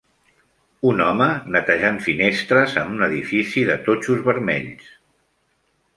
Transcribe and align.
Un 0.91 1.01
home 1.07 1.27
netejant 1.57 2.01
finestres 2.07 2.75
en 2.85 2.97
un 2.97 3.07
edifici 3.11 3.67
de 3.71 3.79
totxos 3.91 4.25
vermells. 4.31 4.93